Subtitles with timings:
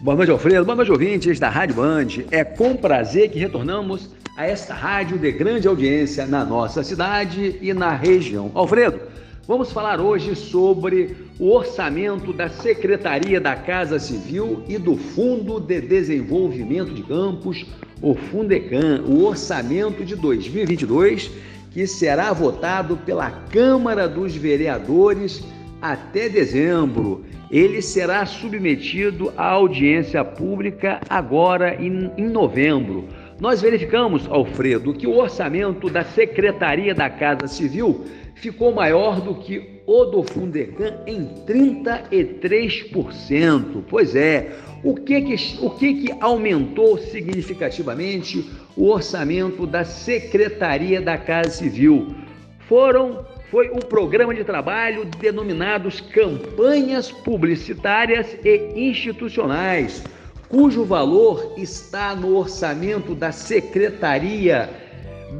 [0.00, 0.64] Boa noite, Alfredo.
[0.64, 2.06] Boa noite, ouvintes da Rádio Band.
[2.30, 7.74] É com prazer que retornamos a esta rádio de grande audiência na nossa cidade e
[7.74, 8.48] na região.
[8.54, 9.00] Alfredo,
[9.44, 15.80] vamos falar hoje sobre o orçamento da Secretaria da Casa Civil e do Fundo de
[15.80, 17.66] Desenvolvimento de Campos,
[18.00, 21.28] o Fundecam, o orçamento de 2022,
[21.72, 25.42] que será votado pela Câmara dos Vereadores
[25.82, 27.24] até dezembro.
[27.50, 33.08] Ele será submetido à audiência pública agora em, em novembro.
[33.40, 39.80] Nós verificamos, Alfredo, que o orçamento da Secretaria da Casa Civil ficou maior do que
[39.86, 43.82] o do Fundecam em 33%.
[43.88, 44.52] Pois é,
[44.84, 48.44] o que que, o que que aumentou significativamente
[48.76, 52.14] o orçamento da Secretaria da Casa Civil?
[52.68, 60.02] Foram foi o programa de trabalho denominados campanhas publicitárias e institucionais,
[60.48, 64.68] cujo valor está no orçamento da Secretaria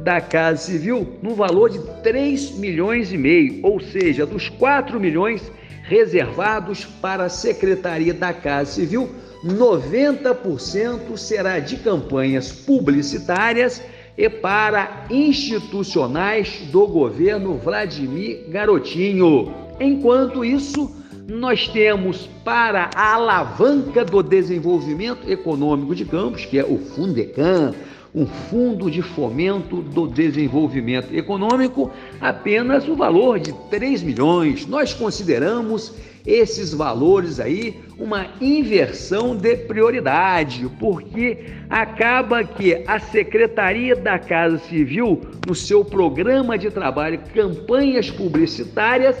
[0.03, 5.51] da Casa Civil no valor de 3 milhões e meio, ou seja, dos 4 milhões
[5.83, 9.09] reservados para a Secretaria da Casa Civil,
[9.43, 13.81] 90% será de campanhas publicitárias
[14.19, 19.53] e para institucionais do governo Vladimir Garotinho.
[19.79, 20.93] Enquanto isso,
[21.25, 27.73] nós temos para a alavanca do desenvolvimento econômico de Campos, que é o Fundecam,
[28.13, 34.65] um fundo de fomento do desenvolvimento econômico, apenas o valor de 3 milhões.
[34.65, 35.93] Nós consideramos
[36.25, 41.37] esses valores aí uma inversão de prioridade, porque
[41.69, 49.15] acaba que a Secretaria da Casa Civil, no seu programa de trabalho, campanhas publicitárias,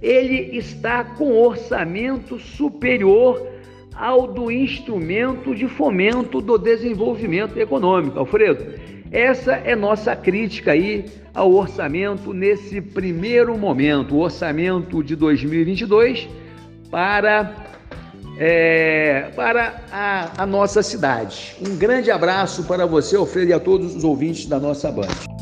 [0.00, 3.52] ele está com orçamento superior
[3.94, 8.18] ao do instrumento de fomento do desenvolvimento econômico.
[8.18, 8.64] Alfredo,
[9.10, 11.04] essa é nossa crítica aí
[11.34, 16.28] ao orçamento nesse primeiro momento, o orçamento de 2022
[16.90, 17.54] para,
[18.38, 21.56] é, para a, a nossa cidade.
[21.66, 25.41] Um grande abraço para você, Alfredo, e a todos os ouvintes da nossa banda.